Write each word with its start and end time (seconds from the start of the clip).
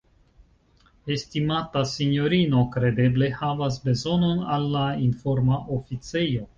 Estimata 1.15 1.83
sinjorino 1.91 2.63
kredeble 2.79 3.31
havas 3.43 3.81
bezonon 3.87 4.45
al 4.59 4.69
la 4.79 4.91
informa 5.09 5.65
oficejo? 5.81 6.49